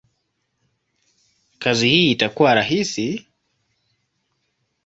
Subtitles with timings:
[1.59, 3.27] kazi hii itakuwa rahisi?